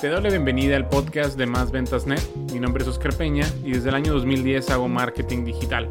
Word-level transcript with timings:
Te 0.00 0.10
doy 0.10 0.22
la 0.22 0.28
bienvenida 0.28 0.76
al 0.76 0.88
podcast 0.90 1.38
de 1.38 1.46
Más 1.46 1.70
Ventas 1.70 2.06
Net. 2.06 2.20
Mi 2.52 2.60
nombre 2.60 2.82
es 2.82 2.88
Oscar 2.88 3.14
Peña 3.14 3.46
y 3.64 3.72
desde 3.72 3.88
el 3.88 3.94
año 3.94 4.12
2010 4.12 4.68
hago 4.70 4.88
marketing 4.88 5.44
digital. 5.44 5.88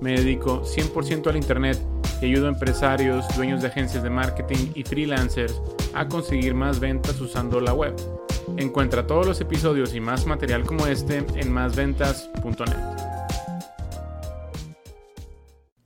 Me 0.00 0.12
dedico 0.12 0.62
100% 0.62 1.26
al 1.26 1.36
Internet 1.36 1.76
y 2.22 2.26
ayudo 2.26 2.46
a 2.46 2.50
empresarios, 2.50 3.26
dueños 3.34 3.60
de 3.60 3.66
agencias 3.66 4.04
de 4.04 4.10
marketing 4.10 4.70
y 4.76 4.84
freelancers 4.84 5.60
a 5.92 6.06
conseguir 6.06 6.54
más 6.54 6.78
ventas 6.78 7.20
usando 7.20 7.60
la 7.60 7.74
web. 7.74 7.96
Encuentra 8.58 9.08
todos 9.08 9.26
los 9.26 9.40
episodios 9.40 9.92
y 9.92 10.00
más 10.00 10.24
material 10.24 10.62
como 10.62 10.86
este 10.86 11.26
en 11.34 11.52
másventas.net. 11.52 13.07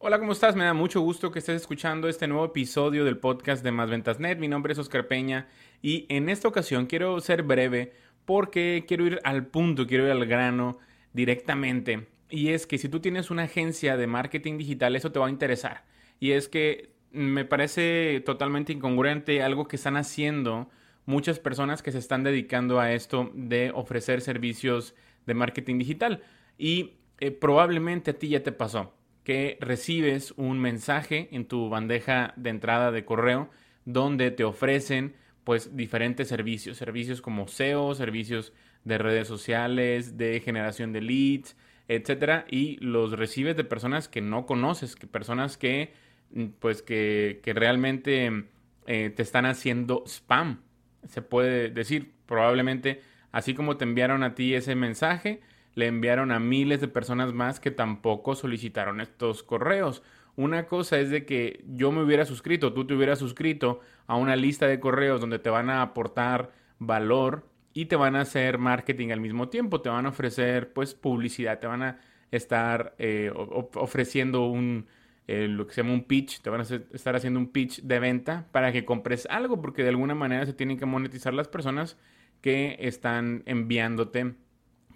Hola, 0.04 0.18
¿cómo 0.18 0.32
estás? 0.32 0.56
Me 0.56 0.64
da 0.64 0.74
mucho 0.74 1.00
gusto 1.00 1.30
que 1.30 1.38
estés 1.38 1.60
escuchando 1.60 2.08
este 2.08 2.26
nuevo 2.26 2.46
episodio 2.46 3.04
del 3.04 3.18
podcast 3.18 3.62
de 3.62 3.70
Más 3.70 3.88
Ventas 3.88 4.18
Net. 4.18 4.36
Mi 4.36 4.48
nombre 4.48 4.72
es 4.72 4.78
Oscar 4.80 5.06
Peña 5.06 5.46
y 5.80 6.06
en 6.08 6.28
esta 6.28 6.48
ocasión 6.48 6.86
quiero 6.86 7.20
ser 7.20 7.44
breve 7.44 7.92
porque 8.24 8.84
quiero 8.88 9.06
ir 9.06 9.20
al 9.22 9.46
punto, 9.46 9.86
quiero 9.86 10.06
ir 10.06 10.10
al 10.10 10.26
grano 10.26 10.78
directamente. 11.12 12.08
Y 12.28 12.48
es 12.48 12.66
que 12.66 12.78
si 12.78 12.88
tú 12.88 12.98
tienes 12.98 13.30
una 13.30 13.44
agencia 13.44 13.96
de 13.96 14.08
marketing 14.08 14.58
digital, 14.58 14.96
eso 14.96 15.12
te 15.12 15.20
va 15.20 15.28
a 15.28 15.30
interesar. 15.30 15.84
Y 16.18 16.32
es 16.32 16.48
que 16.48 16.96
me 17.12 17.44
parece 17.44 18.20
totalmente 18.26 18.72
incongruente 18.72 19.40
algo 19.40 19.68
que 19.68 19.76
están 19.76 19.96
haciendo 19.96 20.68
muchas 21.06 21.38
personas 21.38 21.80
que 21.80 21.92
se 21.92 21.98
están 21.98 22.24
dedicando 22.24 22.80
a 22.80 22.92
esto 22.92 23.30
de 23.34 23.70
ofrecer 23.72 24.20
servicios 24.20 24.96
de 25.26 25.34
marketing 25.34 25.78
digital. 25.78 26.24
Y 26.58 26.94
eh, 27.20 27.30
probablemente 27.30 28.10
a 28.10 28.18
ti 28.18 28.30
ya 28.30 28.42
te 28.42 28.50
pasó 28.50 28.94
que 29.24 29.58
recibes 29.60 30.32
un 30.36 30.58
mensaje 30.58 31.28
en 31.32 31.46
tu 31.46 31.68
bandeja 31.68 32.34
de 32.36 32.50
entrada 32.50 32.90
de 32.90 33.04
correo 33.04 33.50
donde 33.84 34.30
te 34.30 34.44
ofrecen 34.44 35.14
pues 35.44 35.76
diferentes 35.76 36.28
servicios, 36.28 36.76
servicios 36.76 37.20
como 37.20 37.48
SEO, 37.48 37.94
servicios 37.94 38.52
de 38.84 38.98
redes 38.98 39.28
sociales, 39.28 40.16
de 40.16 40.40
generación 40.40 40.92
de 40.92 41.00
leads, 41.00 41.56
etcétera, 41.88 42.46
y 42.48 42.76
los 42.76 43.12
recibes 43.12 43.56
de 43.56 43.64
personas 43.64 44.08
que 44.08 44.20
no 44.20 44.46
conoces, 44.46 44.96
que 44.96 45.06
personas 45.06 45.56
que 45.56 45.92
mm, 46.30 46.46
pues 46.58 46.82
que, 46.82 47.40
que 47.42 47.52
realmente 47.52 48.46
eh, 48.86 49.10
te 49.14 49.22
están 49.22 49.46
haciendo 49.46 50.04
spam, 50.06 50.62
se 51.08 51.22
puede 51.22 51.70
decir, 51.70 52.12
probablemente 52.26 53.00
así 53.32 53.54
como 53.54 53.76
te 53.76 53.84
enviaron 53.84 54.22
a 54.22 54.34
ti 54.34 54.54
ese 54.54 54.74
mensaje, 54.74 55.40
le 55.74 55.86
enviaron 55.86 56.32
a 56.32 56.38
miles 56.38 56.80
de 56.80 56.88
personas 56.88 57.32
más 57.32 57.60
que 57.60 57.70
tampoco 57.70 58.34
solicitaron 58.34 59.00
estos 59.00 59.42
correos. 59.42 60.02
Una 60.36 60.66
cosa 60.66 60.98
es 60.98 61.10
de 61.10 61.26
que 61.26 61.64
yo 61.68 61.92
me 61.92 62.02
hubiera 62.02 62.24
suscrito, 62.24 62.72
tú 62.72 62.86
te 62.86 62.94
hubieras 62.94 63.18
suscrito 63.18 63.80
a 64.06 64.16
una 64.16 64.36
lista 64.36 64.66
de 64.66 64.80
correos 64.80 65.20
donde 65.20 65.38
te 65.38 65.50
van 65.50 65.70
a 65.70 65.82
aportar 65.82 66.52
valor 66.78 67.46
y 67.74 67.86
te 67.86 67.96
van 67.96 68.16
a 68.16 68.22
hacer 68.22 68.58
marketing 68.58 69.10
al 69.10 69.20
mismo 69.20 69.48
tiempo, 69.48 69.80
te 69.80 69.88
van 69.88 70.06
a 70.06 70.10
ofrecer 70.10 70.72
pues 70.72 70.94
publicidad, 70.94 71.60
te 71.60 71.66
van 71.66 71.82
a 71.82 72.00
estar 72.30 72.94
eh, 72.98 73.30
ofreciendo 73.34 74.46
un, 74.46 74.86
eh, 75.28 75.48
lo 75.48 75.66
que 75.66 75.74
se 75.74 75.82
llama 75.82 75.94
un 75.94 76.04
pitch, 76.04 76.40
te 76.40 76.50
van 76.50 76.60
a 76.60 76.64
estar 76.64 77.14
haciendo 77.14 77.38
un 77.38 77.48
pitch 77.52 77.82
de 77.82 77.98
venta 77.98 78.48
para 78.52 78.72
que 78.72 78.84
compres 78.84 79.26
algo, 79.30 79.60
porque 79.60 79.82
de 79.82 79.90
alguna 79.90 80.14
manera 80.14 80.44
se 80.46 80.52
tienen 80.52 80.78
que 80.78 80.86
monetizar 80.86 81.34
las 81.34 81.48
personas 81.48 81.98
que 82.40 82.76
están 82.80 83.42
enviándote 83.46 84.34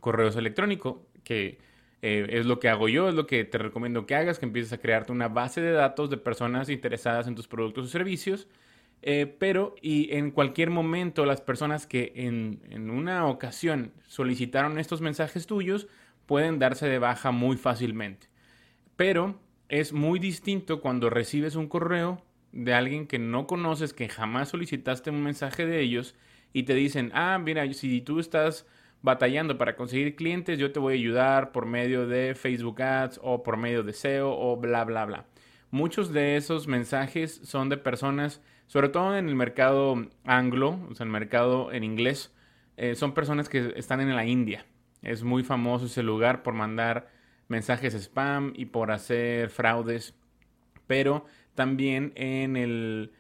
correos 0.01 0.37
electrónicos, 0.37 0.97
que 1.25 1.59
eh, 2.03 2.27
es 2.31 2.47
lo 2.47 2.61
que 2.61 2.69
hago 2.69 2.89
yo, 2.89 3.09
es 3.09 3.15
lo 3.15 3.27
que 3.27 3.45
te 3.45 3.59
recomiendo 3.59 4.07
que 4.07 4.15
hagas, 4.15 4.39
que 4.39 4.47
empieces 4.47 4.73
a 4.73 4.79
crearte 4.79 5.13
una 5.13 5.29
base 5.29 5.61
de 5.61 5.73
datos 5.73 6.11
de 6.11 6.17
personas 6.17 6.69
interesadas 6.69 7.27
en 7.27 7.35
tus 7.35 7.49
productos 7.49 7.87
o 7.87 7.89
servicios. 7.89 8.49
Eh, 9.03 9.27
pero 9.39 9.75
y 9.83 10.15
en 10.17 10.31
cualquier 10.31 10.71
momento 10.71 11.27
las 11.27 11.41
personas 11.41 11.87
que 11.87 12.13
en, 12.17 12.61
en 12.71 12.91
una 12.91 13.27
ocasión 13.27 13.93
solicitaron 14.07 14.79
estos 14.79 15.01
mensajes 15.01 15.47
tuyos 15.47 15.87
pueden 16.25 16.59
darse 16.59 16.89
de 16.89 16.99
baja 16.99 17.31
muy 17.31 17.57
fácilmente. 17.57 18.29
Pero 18.97 19.39
es 19.69 19.93
muy 19.93 20.19
distinto 20.19 20.81
cuando 20.81 21.11
recibes 21.11 21.57
un 21.57 21.69
correo 21.69 22.23
de 22.53 22.75
alguien 22.75 23.07
que 23.07 23.19
no 23.19 23.47
conoces, 23.47 23.93
que 23.93 24.09
jamás 24.09 24.49
solicitaste 24.49 25.11
un 25.11 25.23
mensaje 25.23 25.67
de 25.67 25.81
ellos 25.81 26.15
y 26.53 26.63
te 26.63 26.75
dicen, 26.75 27.11
ah, 27.15 27.39
mira, 27.39 27.71
si 27.75 28.01
tú 28.01 28.19
estás 28.19 28.67
batallando 29.07 29.57
para 29.57 29.77
conseguir 29.77 30.17
clientes, 30.17 30.59
yo 30.59 30.73
te 30.73 30.81
voy 30.81 30.95
a 30.95 30.97
ayudar 30.97 31.53
por 31.53 31.65
medio 31.65 32.09
de 32.09 32.35
Facebook 32.35 32.83
Ads 32.83 33.21
o 33.23 33.45
por 33.45 33.57
medio 33.57 33.85
de 33.85 33.93
SEO 33.93 34.37
o 34.37 34.57
bla, 34.57 34.85
bla, 34.85 35.05
bla. 35.05 35.27
Muchos 35.71 36.13
de 36.13 36.37
esos 36.37 36.67
mensajes 36.67 37.41
son 37.45 37.69
de 37.69 37.77
personas, 37.77 38.43
sobre 38.67 38.89
todo 38.89 39.17
en 39.17 39.29
el 39.29 39.37
mercado 39.37 39.95
anglo, 40.25 40.81
o 40.91 40.95
sea, 40.97 41.05
el 41.05 41.13
mercado 41.13 41.71
en 41.71 41.85
inglés, 41.85 42.35
eh, 42.77 42.97
son 42.97 43.15
personas 43.15 43.49
que 43.49 43.75
están 43.77 44.01
en 44.01 44.17
la 44.17 44.27
India. 44.27 44.67
Es 45.03 45.23
muy 45.23 45.45
famoso 45.45 45.87
ese 45.87 46.03
lugar 46.03 46.43
por 46.43 46.55
mandar 46.55 47.09
mensajes 47.47 47.95
spam 47.95 48.55
y 48.57 48.67
por 48.67 48.91
hacer 48.91 49.51
fraudes. 49.51 50.17
Pero 50.89 51.27
también 51.55 52.13
en 52.17 52.57
el, 52.57 53.13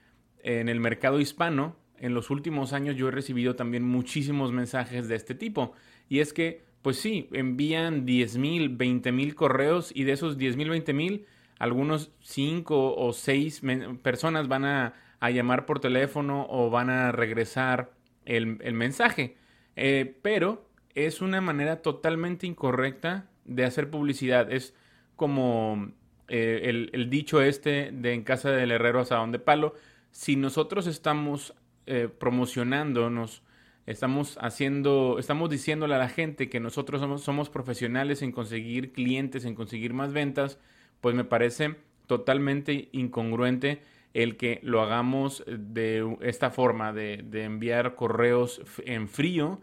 en 0.42 0.68
el 0.68 0.80
mercado 0.80 1.20
hispano 1.20 1.76
en 1.98 2.14
los 2.14 2.30
últimos 2.30 2.72
años 2.72 2.96
yo 2.96 3.08
he 3.08 3.10
recibido 3.10 3.56
también 3.56 3.82
muchísimos 3.82 4.52
mensajes 4.52 5.08
de 5.08 5.16
este 5.16 5.34
tipo. 5.34 5.72
Y 6.08 6.20
es 6.20 6.32
que, 6.32 6.62
pues 6.82 6.98
sí, 6.98 7.28
envían 7.32 8.04
10 8.04 8.38
mil, 8.38 8.68
20 8.70 9.12
mil 9.12 9.34
correos 9.34 9.92
y 9.94 10.04
de 10.04 10.12
esos 10.12 10.38
10 10.38 10.56
mil, 10.56 10.70
20 10.70 10.92
mil, 10.92 11.26
algunos 11.58 12.12
5 12.20 12.96
o 12.96 13.12
6 13.12 13.62
personas 14.02 14.48
van 14.48 14.64
a, 14.64 14.94
llamar 15.32 15.66
por 15.66 15.80
teléfono 15.80 16.46
o 16.48 16.70
van 16.70 16.88
a 16.88 17.10
regresar 17.10 17.90
el, 18.24 18.46
mensaje. 18.74 19.36
Eh, 19.74 20.18
pero 20.22 20.68
es 20.94 21.20
una 21.20 21.40
manera 21.40 21.82
totalmente 21.82 22.46
incorrecta 22.46 23.28
de 23.44 23.64
hacer 23.64 23.90
publicidad. 23.90 24.52
Es 24.52 24.74
como 25.16 25.90
eh, 26.28 26.60
el, 26.64 26.90
el, 26.92 27.10
dicho 27.10 27.42
este 27.42 27.90
de 27.92 28.12
en 28.12 28.22
casa 28.22 28.50
del 28.50 28.70
herrero 28.70 29.00
asadón 29.00 29.32
de 29.32 29.40
palo. 29.40 29.74
Si 30.12 30.36
nosotros 30.36 30.86
estamos 30.86 31.54
eh, 31.86 32.08
promocionándonos, 32.08 33.42
estamos 33.86 34.36
haciendo, 34.41 35.19
estamos 35.19 35.48
diciéndole 35.48 35.94
a 35.94 35.98
la 35.98 36.08
gente 36.08 36.48
que 36.48 36.60
nosotros 36.60 37.22
somos, 37.22 37.48
profesionales 37.48 38.22
en 38.22 38.32
conseguir 38.32 38.92
clientes, 38.92 39.44
en 39.44 39.54
conseguir 39.54 39.94
más 39.94 40.12
ventas, 40.12 40.58
pues 41.00 41.14
me 41.14 41.24
parece 41.24 41.76
totalmente 42.06 42.88
incongruente 42.92 43.82
el 44.14 44.36
que 44.36 44.60
lo 44.62 44.80
hagamos 44.80 45.44
de 45.47 46.16
esta 46.22 46.50
forma, 46.50 46.92
de, 46.92 47.24
enviar 47.44 47.94
correos 47.94 48.62
en 48.84 49.08
frío 49.08 49.60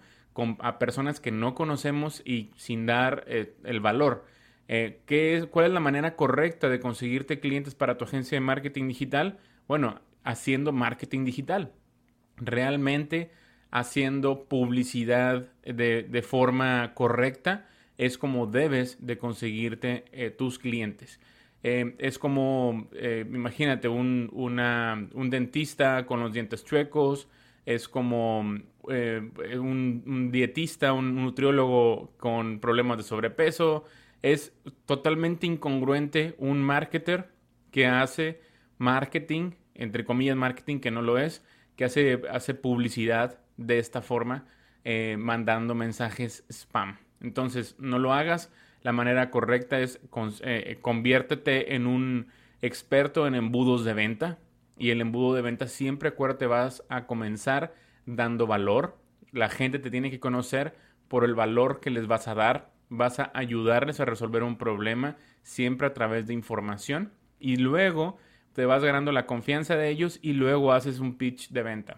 a 0.59 0.79
personas 0.79 1.19
que 1.19 1.31
no 1.31 1.55
conocemos 1.55 2.21
y 2.25 2.51
sin 2.55 2.85
dar 2.85 3.25
eh, 3.27 3.55
el 3.63 3.81
valor. 3.81 4.25
Eh, 4.69 5.01
¿qué 5.05 5.47
¿Cuál 5.51 5.65
es 5.67 5.71
la 5.73 5.79
manera 5.79 6.15
correcta 6.15 6.69
de 6.69 6.79
conseguirte 6.79 7.39
clientes 7.39 7.75
para 7.75 7.97
tu 7.97 8.05
agencia 8.05 8.37
de 8.37 8.41
marketing 8.41 8.87
digital? 8.87 9.39
Bueno, 9.67 9.99
haciendo 10.23 10.71
marketing 10.71 11.25
digital 11.25 11.73
realmente 12.37 13.31
haciendo 13.71 14.45
publicidad 14.45 15.47
de, 15.65 16.21
forma 16.21 16.93
correcta 16.93 17.67
es 17.97 18.17
como 18.17 18.45
debes 18.45 19.05
de 19.05 19.17
conseguirte 19.17 20.05
eh, 20.11 20.29
tus 20.29 20.59
clientes. 20.59 21.19
Eh, 21.63 21.95
es 21.97 22.19
como, 22.19 22.87
eh, 22.93 23.25
imagínate, 23.27 23.87
un, 23.87 24.29
un, 24.33 25.29
dentista 25.29 26.05
con 26.05 26.19
los 26.19 26.33
dientes 26.33 26.63
chuecos, 26.65 27.27
es 27.65 27.87
como 27.87 28.41
un, 28.41 30.29
dietista, 30.31 30.93
un 30.93 31.15
nutriólogo 31.15 32.11
con 32.17 32.59
problemas 32.59 32.97
de 32.97 33.03
sobrepeso. 33.03 33.85
Es 34.21 34.53
totalmente 34.85 35.47
incongruente 35.47 36.35
un 36.37 36.61
marketer 36.61 37.29
que 37.71 37.87
hace 37.87 38.41
marketing, 38.77 39.51
entre 39.73 40.05
comillas 40.05 40.35
marketing 40.35 40.79
que 40.79 40.91
no 40.91 41.01
lo 41.01 41.17
es, 41.17 41.43
que 41.75 41.85
hace, 41.85 42.21
hace 42.29 42.53
publicidad 42.53 43.39
de 43.57 43.79
esta 43.79 44.01
forma, 44.01 44.45
eh, 44.83 45.15
mandando 45.17 45.75
mensajes 45.75 46.43
spam. 46.49 46.97
Entonces, 47.21 47.75
no 47.79 47.99
lo 47.99 48.13
hagas. 48.13 48.51
La 48.81 48.91
manera 48.91 49.31
correcta 49.31 49.79
es 49.79 49.99
eh, 50.41 50.77
conviértete 50.81 51.75
en 51.75 51.87
un 51.87 52.27
experto 52.61 53.27
en 53.27 53.35
embudos 53.35 53.85
de 53.85 53.93
venta. 53.93 54.39
Y 54.77 54.89
el 54.89 55.01
embudo 55.01 55.35
de 55.35 55.41
venta 55.41 55.67
siempre, 55.67 56.09
acuérdate, 56.09 56.47
vas 56.47 56.83
a 56.89 57.05
comenzar 57.05 57.73
dando 58.05 58.47
valor. 58.47 58.97
La 59.31 59.49
gente 59.49 59.79
te 59.79 59.89
tiene 59.89 60.11
que 60.11 60.19
conocer 60.19 60.75
por 61.07 61.23
el 61.23 61.35
valor 61.35 61.79
que 61.79 61.91
les 61.91 62.07
vas 62.07 62.27
a 62.27 62.35
dar. 62.35 62.71
Vas 62.89 63.19
a 63.19 63.31
ayudarles 63.33 63.99
a 63.99 64.05
resolver 64.05 64.43
un 64.43 64.57
problema 64.57 65.15
siempre 65.43 65.87
a 65.87 65.93
través 65.93 66.27
de 66.27 66.33
información. 66.33 67.13
Y 67.39 67.57
luego 67.57 68.17
te 68.53 68.65
vas 68.65 68.83
ganando 68.83 69.11
la 69.11 69.25
confianza 69.25 69.75
de 69.75 69.89
ellos 69.89 70.19
y 70.21 70.33
luego 70.33 70.73
haces 70.73 70.99
un 70.99 71.17
pitch 71.17 71.49
de 71.49 71.63
venta. 71.63 71.97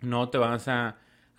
No 0.00 0.28
te 0.30 0.38
vas 0.38 0.68
a, 0.68 0.96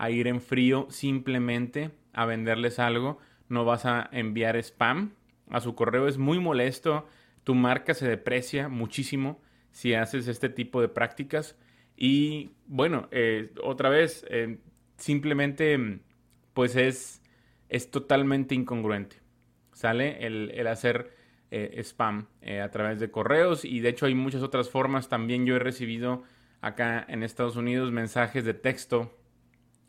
ir 0.10 0.28
en 0.28 0.42
frío 0.42 0.88
simplemente 0.90 1.92
a 2.12 2.26
venderles 2.26 2.78
algo, 2.78 3.20
no 3.48 3.64
vas 3.64 3.86
a 3.86 4.10
enviar 4.12 4.58
spam 4.58 5.14
a 5.50 5.62
su 5.62 5.76
correo, 5.76 6.08
es 6.08 6.18
muy 6.18 6.40
molesto, 6.40 7.08
tu 7.44 7.56
marca 7.56 7.94
se 7.94 8.08
deprecia 8.08 8.68
muchísimo 8.68 9.42
si 9.72 9.94
haces 9.94 10.28
este 10.28 10.50
tipo 10.50 10.82
de 10.82 10.90
prácticas 10.90 11.58
y 11.96 12.52
bueno, 12.68 13.08
eh, 13.12 13.52
otra 13.64 13.90
vez, 13.90 14.26
eh, 14.30 14.58
simplemente 14.98 16.00
pues 16.54 16.76
es, 16.76 17.22
es 17.70 17.92
totalmente 17.92 18.56
incongruente. 18.56 19.18
¿Sale? 19.74 20.26
El, 20.26 20.68
hacer 20.68 21.12
eh, 21.56 21.84
spam 21.84 22.28
eh, 22.42 22.62
a 22.62 22.72
través 22.72 23.00
de 23.00 23.12
correos 23.12 23.64
y 23.64 23.80
de 23.80 23.90
hecho 23.90 24.08
hay 24.08 24.16
muchas 24.16 24.42
otras 24.42 24.70
formas. 24.70 25.10
También 25.10 25.46
yo 25.46 25.56
he 25.56 25.60
recibido 25.60 26.24
acá 26.62 27.06
en 27.08 27.22
Estados 27.22 27.56
Unidos 27.56 27.92
mensajes 27.92 28.44
de 28.44 28.54
texto 28.54 29.16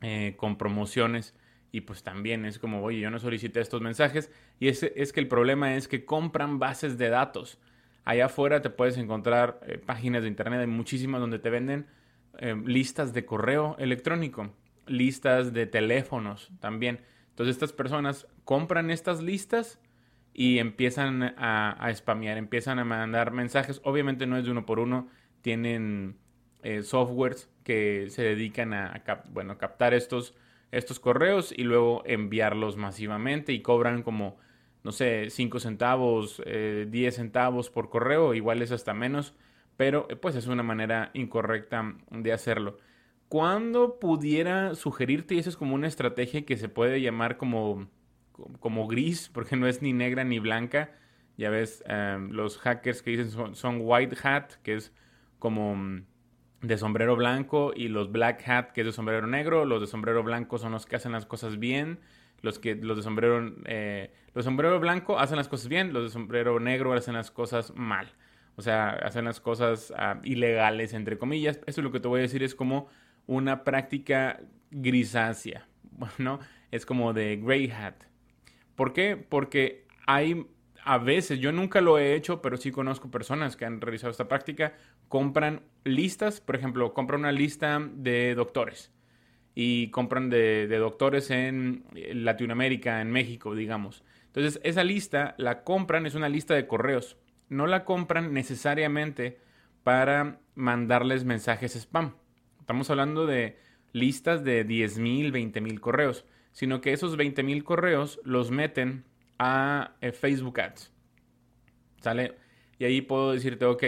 eh, 0.03 0.35
con 0.37 0.59
promociones 0.59 1.35
y 1.73 1.81
pues 1.81 2.03
también 2.03 2.45
es 2.45 2.59
como, 2.59 2.83
oye, 2.83 3.01
yo 3.01 3.11
no 3.11 3.19
solicité 3.19 3.61
estos 3.61 3.81
mensajes 3.81 4.31
y 4.61 4.69
es, 4.69 4.83
es 4.83 5.13
que 5.13 5.21
el 5.21 5.29
problema 5.29 5.75
es 5.75 5.89
que 5.89 6.05
compran 6.05 6.59
bases 6.59 6.99
de 6.99 7.09
datos. 7.09 7.59
Allá 8.05 8.27
afuera 8.27 8.61
te 8.61 8.69
puedes 8.69 8.99
encontrar 8.99 9.61
páginas 9.87 10.23
de 10.23 10.29
internet, 10.29 10.61
hay 10.61 10.67
muchísimas 10.67 11.21
donde 11.21 11.39
te 11.39 11.49
venden 11.49 11.87
listas 12.67 13.15
de 13.15 13.25
correo 13.25 13.77
electrónico 13.79 14.53
listas 14.87 15.53
de 15.53 15.67
teléfonos 15.67 16.51
también. 16.61 17.01
Entonces 17.31 17.57
estas 17.57 17.73
personas 17.73 18.27
compran 18.45 18.91
estas 18.91 19.23
listas 19.23 19.81
y 20.35 20.59
empiezan 20.59 21.23
a, 21.23 21.71
a 21.71 21.95
spamear, 21.95 22.37
empiezan 22.37 22.79
a 22.79 22.85
mandar 22.85 23.31
mensajes. 23.31 23.81
Obviamente 23.85 24.27
no 24.27 24.37
es 24.37 24.45
de 24.45 24.51
uno 24.51 24.67
por 24.67 24.81
uno, 24.81 25.09
tienen 25.41 26.19
eh, 26.65 26.83
softwares 26.83 27.51
que 27.63 28.09
se 28.09 28.23
dedican 28.23 28.73
a, 28.73 29.03
bueno, 29.31 29.59
captar 29.59 29.93
estos, 29.93 30.35
estos 30.73 30.99
correos 30.99 31.53
y 31.55 31.63
luego 31.63 32.03
enviarlos 32.07 32.79
masivamente 32.79 33.53
y 33.53 33.61
cobran 33.61 34.03
como, 34.03 34.39
no 34.83 34.91
sé, 34.91 35.29
5 35.29 35.61
centavos, 35.61 36.39
10 36.39 36.47
eh, 36.47 37.11
centavos 37.13 37.69
por 37.69 37.91
correo, 37.91 38.33
igual 38.33 38.63
es 38.63 38.73
hasta 38.73 38.95
menos, 38.95 39.35
pero 39.77 40.07
eh, 40.09 40.17
pues 40.17 40.37
es 40.37 40.47
una 40.47 40.63
manera 40.63 41.11
incorrecta 41.13 41.97
de 42.11 42.33
hacerlo. 42.33 42.79
¿Cuándo 43.29 43.99
pudiera 44.01 44.75
sugerirte, 44.75 45.35
y 45.35 45.41
eso 45.41 45.51
es 45.51 45.57
como 45.59 45.75
una 45.75 45.89
estrategia 45.89 46.47
que 46.47 46.57
se 46.57 46.71
puede 46.71 47.03
llamar 47.03 47.37
como, 47.37 47.89
como 48.61 48.87
gris, 48.87 49.31
porque 49.33 49.57
no 49.57 49.67
es 49.67 49.83
ni 49.83 49.93
negra 49.93 50.25
ni 50.25 50.39
blanca. 50.39 50.91
Ya 51.37 51.51
ves, 51.51 51.83
em, 51.87 52.31
los 52.31 52.59
hackers 52.59 53.03
que 53.03 53.11
dicen 53.11 53.55
son, 53.55 53.79
white 53.81 54.17
hat, 54.23 54.53
que 54.63 54.75
es 54.75 54.93
como 55.39 55.75
mm, 55.77 56.07
de 56.63 56.79
sombrero 56.79 57.17
blanco, 57.17 57.73
y 57.75 57.89
los 57.89 58.11
black 58.13 58.49
hat, 58.49 58.71
que 58.73 58.83
es 58.83 58.87
de 58.87 58.93
sombrero 58.93 59.27
negro. 59.27 59.65
Los 59.65 59.81
de 59.81 59.87
sombrero 59.87 60.23
blanco 60.23 60.59
son 60.59 60.73
los 60.73 60.87
que 60.87 60.97
hacen 60.97 61.13
las 61.13 61.27
cosas 61.27 61.59
bien. 61.59 62.01
Los, 62.43 62.59
que, 62.59 62.75
los 62.75 62.97
de 62.99 63.03
sombrero, 63.03 63.55
eh, 63.65 64.13
los 64.35 64.45
sombrero 64.45 64.79
blanco 64.79 65.19
hacen 65.19 65.39
las 65.39 65.49
cosas 65.49 65.69
bien, 65.69 65.95
los 65.95 66.05
de 66.05 66.11
sombrero 66.11 66.61
negro 66.61 66.93
hacen 66.93 67.15
las 67.15 67.31
cosas 67.31 67.73
mal. 67.75 68.13
O 68.57 68.63
sea, 68.63 68.91
hacen 68.91 69.25
las 69.25 69.41
cosas 69.41 69.93
ah, 69.97 70.21
ilegales, 70.25 70.93
entre 70.93 71.19
comillas. 71.19 71.59
Eso 71.67 71.81
es 71.81 71.85
lo 71.85 71.91
que 71.91 72.01
te 72.01 72.09
voy 72.09 72.21
a 72.21 72.23
decir, 72.23 72.43
es 72.43 72.55
como 72.55 72.89
una 73.27 73.65
práctica 73.65 74.41
grisácea. 74.71 75.69
Bueno, 75.97 76.41
es 76.73 76.87
como 76.87 77.13
de 77.13 77.37
gray 77.37 77.71
hat. 77.71 77.95
¿Por 78.75 78.93
qué? 78.93 79.17
Porque 79.17 79.87
hay 80.07 80.47
a 80.85 80.99
veces, 80.99 81.41
yo 81.41 81.51
nunca 81.51 81.81
lo 81.81 81.99
he 81.99 82.15
hecho, 82.15 82.43
pero 82.43 82.59
sí 82.59 82.71
conozco 82.71 83.11
personas 83.11 83.57
que 83.57 83.65
han 83.65 83.81
realizado 83.81 84.11
esta 84.11 84.29
práctica, 84.29 84.75
compran 85.09 85.63
listas, 85.83 86.41
por 86.41 86.57
ejemplo, 86.57 86.93
compran 86.93 87.21
una 87.21 87.33
lista 87.33 87.81
de 87.81 88.35
doctores 88.35 88.93
y 89.55 89.89
compran 89.91 90.29
de, 90.29 90.69
doctores 90.69 91.31
en 91.31 91.85
Latinoamérica, 91.95 93.01
en 93.01 93.11
México, 93.11 93.55
digamos. 93.55 94.05
Entonces, 94.27 94.61
esa 94.63 94.85
lista 94.85 95.35
la 95.39 95.65
compran, 95.65 96.05
es 96.07 96.15
una 96.15 96.29
lista 96.29 96.55
de 96.55 96.67
correos. 96.67 97.17
No 97.49 97.67
la 97.67 97.85
compran 97.85 98.35
necesariamente 98.35 99.39
para 99.85 100.41
mandarles 100.55 101.25
mensajes 101.25 101.77
spam. 101.77 102.15
Estamos 102.61 102.91
hablando 102.91 103.27
de 103.27 103.59
listas 103.93 104.45
de 104.45 104.67
10.000, 104.67 105.33
20.000 105.33 105.81
correos, 105.81 106.27
sino 106.55 106.81
que 106.81 106.93
esos 106.93 107.19
20.000 107.19 107.63
correos 107.65 108.21
los 108.25 108.51
meten 108.51 109.05
a 109.39 109.97
eh, 110.01 110.13
Facebook 110.13 110.61
Ads. 110.61 110.93
¿Sale? 112.01 112.37
Y 112.79 112.85
ahí 112.85 113.03
puedo 113.03 113.33
decirte, 113.33 113.65
ok, 113.65 113.85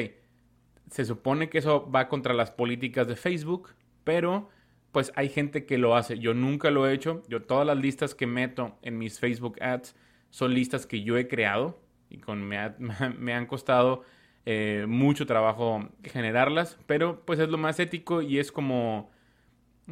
se 0.91 1.05
supone 1.05 1.49
que 1.49 1.59
eso 1.59 1.89
va 1.91 2.09
contra 2.09 2.35
las 2.35 2.51
políticas 2.51 3.07
de 3.07 3.17
Facebook, 3.17 3.71
pero 4.05 4.51
pues 4.91 5.13
hay 5.15 5.29
gente 5.29 5.65
que 5.65 5.79
lo 5.79 5.95
hace. 5.95 6.19
Yo 6.19 6.35
nunca 6.35 6.71
lo 6.71 6.89
he 6.89 6.93
hecho. 6.93 7.23
Yo 7.29 7.43
todas 7.43 7.67
las 7.67 7.79
listas 7.79 8.15
que 8.15 8.27
meto 8.27 8.77
en 8.83 8.99
mis 8.99 9.21
Facebook 9.21 9.63
Ads 9.63 9.95
son 10.31 10.53
listas 10.53 10.87
que 10.87 11.03
yo 11.03 11.17
he 11.17 11.29
creado 11.29 11.79
y 12.11 12.19
con, 12.19 12.43
me, 12.43 12.57
han 13.33 13.47
costado 13.47 14.03
eh, 14.45 14.87
mucho 14.89 15.25
trabajo 15.25 15.89
generarlas, 16.03 16.79
pero 16.87 17.25
pues 17.25 17.39
es 17.39 17.49
lo 17.49 17.59
más 17.59 17.79
ético 17.79 18.23
y 18.23 18.39
es 18.39 18.51
como, 18.51 19.11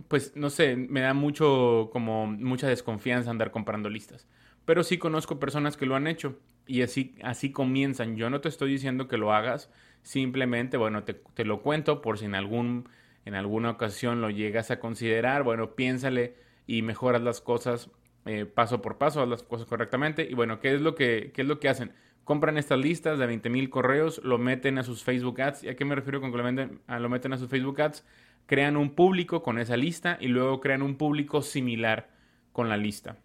pues 0.08 0.34
no 0.36 0.50
sé, 0.50 0.76
me 0.76 1.00
da 1.00 1.14
mucho, 1.14 1.90
como 1.92 2.26
mucha 2.26 2.68
desconfianza 2.68 3.30
andar 3.30 3.50
comprando 3.50 3.88
listas. 3.88 4.26
Pero 4.64 4.82
sí 4.82 4.98
conozco 4.98 5.38
personas 5.38 5.76
que 5.76 5.86
lo 5.86 5.94
han 5.94 6.06
hecho 6.06 6.38
y 6.66 6.82
así, 6.82 7.14
así 7.22 7.52
comienzan. 7.52 8.16
Yo 8.16 8.30
no 8.30 8.40
te 8.40 8.48
estoy 8.48 8.72
diciendo 8.72 9.08
que 9.08 9.18
lo 9.18 9.32
hagas, 9.32 9.70
simplemente, 10.02 10.76
bueno, 10.76 11.04
te, 11.04 11.14
te 11.14 11.44
lo 11.44 11.62
cuento 11.62 12.00
por 12.02 12.18
si 12.18 12.24
en, 12.24 12.34
algún, 12.34 12.88
en 13.24 13.34
alguna 13.34 13.70
ocasión 13.70 14.20
lo 14.20 14.30
llegas 14.30 14.70
a 14.70 14.80
considerar, 14.80 15.42
bueno, 15.42 15.74
piénsale 15.74 16.36
y 16.66 16.82
mejoras 16.82 17.22
las 17.22 17.40
cosas 17.40 17.90
eh, 18.26 18.46
paso 18.46 18.80
por 18.80 18.96
paso, 18.98 19.20
haz 19.22 19.28
las 19.28 19.42
cosas 19.42 19.66
correctamente. 19.66 20.26
Y 20.28 20.34
bueno, 20.34 20.60
¿qué 20.60 20.74
es 20.74 20.80
lo 20.80 20.94
que, 20.94 21.30
qué 21.34 21.42
es 21.42 21.48
lo 21.48 21.60
que 21.60 21.68
hacen? 21.68 21.92
compran 22.24 22.56
estas 22.56 22.78
listas 22.78 23.18
de 23.18 23.26
20.000 23.26 23.68
correos, 23.68 24.20
lo 24.24 24.38
meten 24.38 24.78
a 24.78 24.82
sus 24.82 25.04
Facebook 25.04 25.40
Ads. 25.40 25.64
¿Y 25.64 25.68
a 25.68 25.76
qué 25.76 25.84
me 25.84 25.94
refiero 25.94 26.20
con 26.20 26.32
que 26.32 26.38
lo 26.38 26.78
a, 26.88 26.98
lo 26.98 27.08
meten 27.08 27.32
a 27.32 27.38
sus 27.38 27.48
Facebook 27.48 27.80
Ads? 27.80 28.04
Crean 28.46 28.76
un 28.76 28.90
público 28.90 29.42
con 29.42 29.58
esa 29.58 29.76
lista 29.76 30.18
y 30.20 30.28
luego 30.28 30.60
crean 30.60 30.82
un 30.82 30.96
público 30.96 31.42
similar 31.42 32.10
con 32.52 32.68
la 32.68 32.76
lista. 32.76 33.16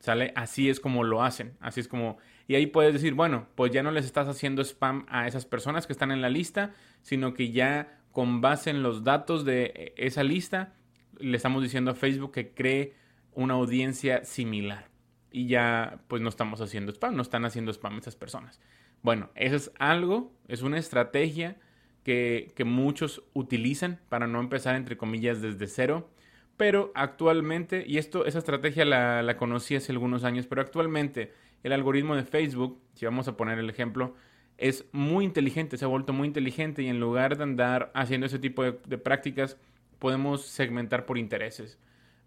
¿Sale? 0.00 0.32
Así 0.36 0.68
es 0.68 0.80
como 0.80 1.04
lo 1.04 1.22
hacen. 1.22 1.56
Así 1.60 1.80
es 1.80 1.88
como... 1.88 2.18
Y 2.46 2.56
ahí 2.56 2.66
puedes 2.66 2.92
decir, 2.92 3.14
bueno, 3.14 3.46
pues 3.54 3.72
ya 3.72 3.82
no 3.82 3.90
les 3.90 4.04
estás 4.04 4.28
haciendo 4.28 4.62
spam 4.62 5.06
a 5.08 5.26
esas 5.26 5.46
personas 5.46 5.86
que 5.86 5.94
están 5.94 6.10
en 6.10 6.20
la 6.20 6.28
lista, 6.28 6.74
sino 7.00 7.32
que 7.32 7.52
ya 7.52 8.00
con 8.12 8.40
base 8.40 8.70
en 8.70 8.82
los 8.82 9.02
datos 9.02 9.44
de 9.44 9.94
esa 9.96 10.22
lista, 10.22 10.74
le 11.18 11.36
estamos 11.36 11.62
diciendo 11.62 11.90
a 11.90 11.94
Facebook 11.94 12.32
que 12.32 12.52
cree 12.52 12.94
una 13.32 13.54
audiencia 13.54 14.24
similar 14.24 14.88
y 15.30 15.48
ya 15.48 15.98
pues 16.06 16.22
no 16.22 16.28
estamos 16.28 16.60
haciendo 16.60 16.92
spam, 16.92 17.16
no 17.16 17.22
están 17.22 17.44
haciendo 17.44 17.72
spam 17.72 17.98
esas 17.98 18.14
personas. 18.14 18.60
Bueno, 19.02 19.30
eso 19.34 19.56
es 19.56 19.72
algo, 19.80 20.32
es 20.46 20.62
una 20.62 20.78
estrategia 20.78 21.56
que, 22.04 22.64
muchos 22.64 23.24
utilizan 23.32 23.98
para 24.08 24.26
no 24.26 24.40
empezar 24.40 24.76
entre 24.76 24.96
comillas 24.96 25.40
desde 25.42 25.66
cero, 25.66 26.08
pero 26.56 26.92
actualmente, 26.94 27.84
y 27.86 27.98
esto, 27.98 28.26
esa 28.26 28.38
estrategia 28.38 28.84
la, 28.84 29.36
conocí 29.36 29.74
hace 29.74 29.90
algunos 29.90 30.22
años, 30.22 30.46
pero 30.46 30.60
actualmente 30.60 31.32
el 31.62 31.72
algoritmo 31.72 32.14
de 32.14 32.24
Facebook, 32.24 32.78
si 32.92 33.06
vamos 33.06 33.26
a 33.26 33.36
poner 33.36 33.58
el 33.58 33.70
ejemplo, 33.70 34.14
es 34.58 34.84
muy 34.92 35.24
inteligente, 35.24 35.78
se 35.78 35.84
ha 35.84 35.88
vuelto 35.88 36.12
muy 36.12 36.28
inteligente 36.28 36.82
y 36.82 36.88
en 36.88 37.00
lugar 37.00 37.36
de 37.36 37.42
andar 37.42 37.90
haciendo 37.94 38.26
ese 38.26 38.38
tipo 38.38 38.62
de 38.62 38.98
prácticas, 38.98 39.56
podemos 39.98 40.42
segmentar 40.46 41.06
por 41.06 41.18
intereses. 41.18 41.78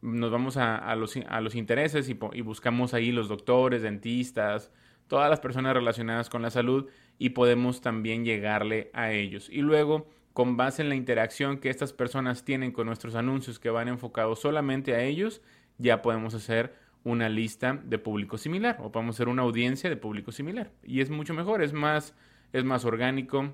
Nos 0.02 0.32
vamos 0.32 0.58
a, 0.58 0.94
los, 0.96 1.16
a 1.16 1.42
los, 1.42 1.56
intereses 1.56 2.10
y, 2.10 2.18
y, 2.34 2.42
buscamos 2.42 2.94
ahí 2.94 3.12
los 3.12 3.30
doctores, 3.30 3.82
dentistas, 3.82 4.72
todas 5.08 5.30
las 5.30 5.40
personas 5.40 5.74
relacionadas 5.74 6.30
con 6.30 6.42
la 6.42 6.50
salud 6.52 6.88
y 7.18 7.30
podemos 7.30 7.82
también 7.82 8.26
llegarle 8.26 8.90
a 8.94 9.12
ellos. 9.12 9.50
Y 9.50 9.62
luego, 9.62 10.08
con 10.34 10.58
base 10.58 10.82
en 10.82 10.90
la 10.90 10.96
interacción 10.96 11.58
que 11.60 11.70
estas 11.70 11.94
personas 11.94 12.46
tienen 12.46 12.72
con 12.72 12.88
nuestros 12.88 13.16
anuncios 13.16 13.60
que 13.60 13.70
van 13.70 13.88
enfocados 13.88 14.40
solamente 14.40 14.94
a 14.94 15.04
ellos, 15.04 15.42
ya 15.78 16.02
podemos 16.02 16.34
hacer 16.34 16.76
una 17.04 17.30
lista 17.30 17.80
de 17.84 18.00
público 18.00 18.38
similar 18.38 18.78
o 18.82 18.92
podemos 18.92 19.16
hacer 19.16 19.30
una 19.30 19.44
audiencia 19.44 19.90
de 19.90 19.98
público 19.98 20.32
similar. 20.32 20.72
Y 20.84 21.02
es 21.02 21.10
mucho 21.10 21.34
mejor, 21.34 21.62
es 21.62 21.74
más, 21.74 22.14
es 22.54 22.64
más 22.64 22.86
orgánico, 22.86 23.54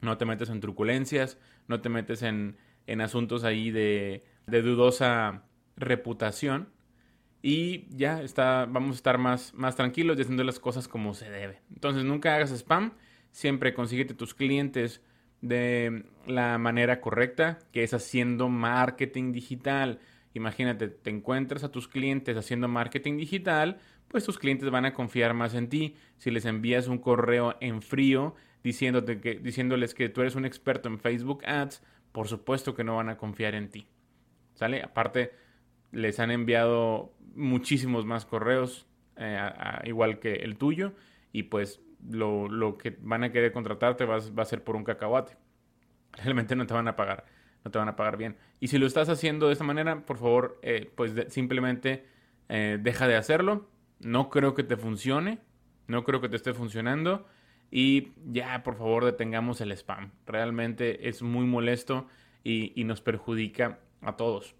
no 0.00 0.18
te 0.18 0.24
metes 0.24 0.50
en 0.50 0.60
truculencias, 0.60 1.38
no 1.66 1.80
te 1.80 1.88
metes 1.88 2.22
en, 2.22 2.56
en 2.86 3.00
asuntos 3.00 3.44
ahí 3.44 3.70
de, 3.70 4.24
de 4.46 4.62
dudosa 4.62 5.44
reputación 5.76 6.68
y 7.42 7.86
ya 7.96 8.20
está, 8.22 8.66
vamos 8.66 8.92
a 8.92 8.94
estar 8.96 9.18
más, 9.18 9.54
más 9.54 9.76
tranquilos 9.76 10.18
y 10.18 10.22
haciendo 10.22 10.44
las 10.44 10.58
cosas 10.58 10.88
como 10.88 11.14
se 11.14 11.30
debe. 11.30 11.60
Entonces 11.72 12.04
nunca 12.04 12.34
hagas 12.34 12.50
spam, 12.50 12.92
siempre 13.30 13.74
consíguete 13.74 14.14
tus 14.14 14.34
clientes 14.34 15.00
de 15.40 16.04
la 16.26 16.58
manera 16.58 17.00
correcta, 17.00 17.58
que 17.72 17.84
es 17.84 17.94
haciendo 17.94 18.48
marketing 18.48 19.32
digital. 19.32 20.00
Imagínate, 20.34 20.88
te 20.88 21.10
encuentras 21.10 21.62
a 21.64 21.70
tus 21.70 21.88
clientes 21.88 22.36
haciendo 22.36 22.66
marketing 22.68 23.16
digital, 23.16 23.78
pues 24.08 24.24
tus 24.24 24.38
clientes 24.38 24.70
van 24.70 24.86
a 24.86 24.94
confiar 24.94 25.34
más 25.34 25.54
en 25.54 25.68
ti. 25.68 25.94
Si 26.16 26.30
les 26.30 26.44
envías 26.44 26.88
un 26.88 26.98
correo 26.98 27.56
en 27.60 27.82
frío 27.82 28.34
diciéndote 28.64 29.20
que, 29.20 29.34
diciéndoles 29.36 29.94
que 29.94 30.08
tú 30.08 30.22
eres 30.22 30.34
un 30.34 30.44
experto 30.44 30.88
en 30.88 30.98
Facebook 30.98 31.44
Ads, 31.46 31.82
por 32.10 32.26
supuesto 32.26 32.74
que 32.74 32.84
no 32.84 32.96
van 32.96 33.08
a 33.08 33.16
confiar 33.16 33.54
en 33.54 33.68
ti. 33.68 33.86
¿Sale? 34.54 34.82
Aparte, 34.82 35.30
les 35.92 36.20
han 36.20 36.30
enviado 36.30 37.12
muchísimos 37.34 38.04
más 38.04 38.26
correos, 38.26 38.86
eh, 39.16 39.38
igual 39.84 40.18
que 40.18 40.34
el 40.34 40.56
tuyo, 40.56 40.92
y 41.32 41.44
pues 41.44 41.80
lo, 42.08 42.78
que 42.78 42.96
van 43.00 43.24
a 43.24 43.32
querer 43.32 43.52
contratarte 43.52 44.04
va, 44.04 44.18
va, 44.18 44.42
a 44.42 44.46
ser 44.46 44.64
por 44.64 44.76
un 44.76 44.84
cacahuate. 44.84 45.36
Realmente 46.12 46.56
no 46.56 46.66
te 46.66 46.74
van 46.74 46.88
a 46.88 46.96
pagar 46.96 47.24
no 47.64 47.70
te 47.70 47.78
van 47.78 47.88
a 47.88 47.96
pagar 47.96 48.16
bien. 48.16 48.36
Y 48.60 48.68
si 48.68 48.78
lo 48.78 48.86
estás 48.86 49.08
haciendo 49.08 49.46
de 49.46 49.52
esta 49.52 49.64
manera, 49.64 50.04
por 50.04 50.18
favor, 50.18 50.58
eh, 50.62 50.90
pues 50.94 51.12
simplemente 51.28 52.06
eh, 52.48 52.78
deja 52.80 53.06
de 53.08 53.16
hacerlo. 53.16 53.68
No 54.00 54.30
creo 54.30 54.54
que 54.54 54.62
te 54.62 54.76
funcione, 54.76 55.40
no 55.86 56.04
creo 56.04 56.20
que 56.20 56.28
te 56.28 56.36
esté 56.36 56.54
funcionando. 56.54 57.26
Y 57.70 58.12
ya, 58.26 58.62
por 58.62 58.76
favor, 58.76 59.04
detengamos 59.04 59.60
el 59.60 59.72
spam. 59.72 60.12
Realmente 60.26 61.08
es 61.08 61.22
muy 61.22 61.46
molesto 61.46 62.06
y, 62.42 62.72
y 62.80 62.84
nos 62.84 63.00
perjudica 63.00 63.80
a 64.00 64.16
todos. 64.16 64.54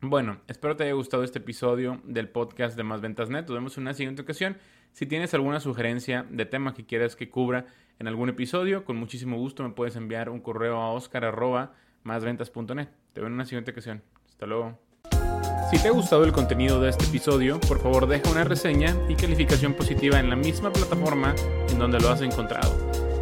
Bueno, 0.00 0.38
espero 0.46 0.76
te 0.76 0.84
haya 0.84 0.92
gustado 0.92 1.24
este 1.24 1.40
episodio 1.40 2.00
del 2.04 2.28
podcast 2.28 2.76
de 2.76 2.84
Más 2.84 3.00
Ventas 3.00 3.30
Net. 3.30 3.46
Nos 3.48 3.54
vemos 3.54 3.76
en 3.76 3.82
una 3.82 3.94
siguiente 3.94 4.22
ocasión. 4.22 4.56
Si 4.92 5.06
tienes 5.06 5.34
alguna 5.34 5.58
sugerencia 5.58 6.24
de 6.30 6.46
tema 6.46 6.72
que 6.72 6.86
quieras 6.86 7.16
que 7.16 7.30
cubra 7.30 7.66
en 7.98 8.06
algún 8.06 8.28
episodio, 8.28 8.84
con 8.84 8.96
muchísimo 8.96 9.36
gusto 9.38 9.64
me 9.64 9.70
puedes 9.70 9.96
enviar 9.96 10.30
un 10.30 10.38
correo 10.40 10.76
a 10.76 10.92
oscar.másventas.net. 10.92 12.88
Te 13.12 13.20
veo 13.20 13.26
en 13.26 13.32
una 13.32 13.44
siguiente 13.44 13.72
ocasión. 13.72 14.04
Hasta 14.28 14.46
luego. 14.46 14.78
Si 15.72 15.82
te 15.82 15.88
ha 15.88 15.90
gustado 15.90 16.24
el 16.24 16.30
contenido 16.30 16.80
de 16.80 16.90
este 16.90 17.04
episodio, 17.06 17.58
por 17.58 17.80
favor 17.80 18.06
deja 18.06 18.30
una 18.30 18.44
reseña 18.44 18.94
y 19.08 19.16
calificación 19.16 19.74
positiva 19.74 20.20
en 20.20 20.30
la 20.30 20.36
misma 20.36 20.72
plataforma 20.72 21.34
en 21.70 21.78
donde 21.80 21.98
lo 21.98 22.08
has 22.08 22.22
encontrado. 22.22 22.72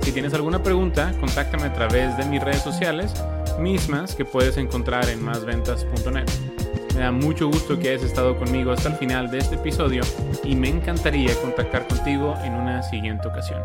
Si 0.02 0.12
tienes 0.12 0.34
alguna 0.34 0.62
pregunta, 0.62 1.10
contáctame 1.20 1.64
a 1.64 1.72
través 1.72 2.18
de 2.18 2.26
mis 2.26 2.42
redes 2.42 2.60
sociales, 2.62 3.14
mismas 3.58 4.14
que 4.14 4.26
puedes 4.26 4.58
encontrar 4.58 5.08
en 5.08 5.24
másventas.net. 5.24 6.28
Me 6.96 7.02
da 7.02 7.12
mucho 7.12 7.48
gusto 7.48 7.78
que 7.78 7.90
hayas 7.90 8.04
estado 8.04 8.38
conmigo 8.38 8.72
hasta 8.72 8.88
el 8.88 8.94
final 8.94 9.30
de 9.30 9.36
este 9.36 9.56
episodio 9.56 10.02
y 10.42 10.56
me 10.56 10.70
encantaría 10.70 11.34
contactar 11.42 11.86
contigo 11.86 12.34
en 12.42 12.54
una 12.54 12.82
siguiente 12.82 13.28
ocasión. 13.28 13.60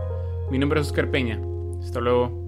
Mi 0.49 0.59
nombre 0.59 0.81
es 0.81 0.87
Oscar 0.87 1.09
Peña. 1.09 1.39
Hasta 1.81 2.01
luego. 2.01 2.40